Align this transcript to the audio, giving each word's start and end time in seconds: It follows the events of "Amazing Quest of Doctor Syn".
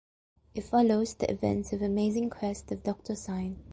It 0.55 0.63
follows 0.63 1.13
the 1.13 1.29
events 1.29 1.73
of 1.73 1.83
"Amazing 1.83 2.31
Quest 2.31 2.71
of 2.71 2.81
Doctor 2.81 3.13
Syn". 3.13 3.59